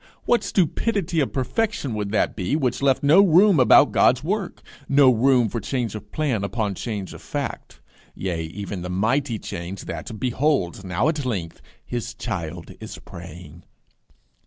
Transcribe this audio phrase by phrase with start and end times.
[0.25, 5.11] What stupidity of perfection would that be which left no margin about God's work, no
[5.11, 7.79] room for change of plan upon change of fact
[8.15, 13.61] yea, even the mighty change that, behold now at length, his child is praying!